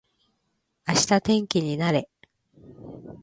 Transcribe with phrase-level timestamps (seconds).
[0.87, 2.09] 明日天気になれ